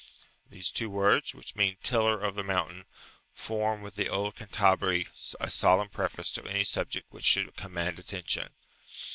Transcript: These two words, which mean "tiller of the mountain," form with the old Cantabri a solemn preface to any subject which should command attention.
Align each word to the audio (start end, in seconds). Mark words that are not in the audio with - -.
These 0.49 0.71
two 0.71 0.89
words, 0.89 1.35
which 1.35 1.55
mean 1.55 1.77
"tiller 1.83 2.19
of 2.19 2.33
the 2.33 2.41
mountain," 2.43 2.85
form 3.33 3.83
with 3.83 3.93
the 3.93 4.09
old 4.09 4.35
Cantabri 4.35 5.07
a 5.39 5.47
solemn 5.47 5.89
preface 5.89 6.31
to 6.31 6.43
any 6.47 6.63
subject 6.63 7.05
which 7.11 7.23
should 7.25 7.55
command 7.55 7.99
attention. 7.99 8.49